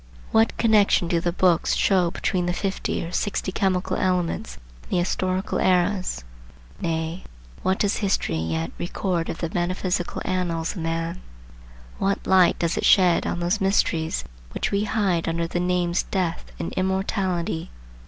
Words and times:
What 0.31 0.57
connection 0.57 1.07
do 1.07 1.19
the 1.19 1.31
books 1.31 1.75
show 1.75 2.09
between 2.09 2.47
the 2.47 2.53
fifty 2.57 3.05
or 3.05 3.11
sixty 3.11 3.51
chemical 3.51 3.97
elements 3.97 4.57
and 4.81 4.89
the 4.93 4.97
historical 4.97 5.59
eras? 5.59 6.23
Nay, 6.81 7.23
what 7.61 7.77
does 7.77 7.97
history 7.97 8.37
yet 8.37 8.71
record 8.79 9.29
of 9.29 9.37
the 9.37 9.51
metaphysical 9.53 10.23
annals 10.25 10.71
of 10.71 10.81
man? 10.81 11.21
What 11.99 12.25
light 12.25 12.57
does 12.57 12.77
it 12.77 12.83
shed 12.83 13.27
on 13.27 13.41
those 13.41 13.61
mysteries 13.61 14.23
which 14.55 14.71
we 14.71 14.85
hide 14.85 15.27
under 15.29 15.45
the 15.45 15.59
names 15.59 16.01
Death 16.01 16.51
and 16.57 16.73
Immortality? 16.73 17.69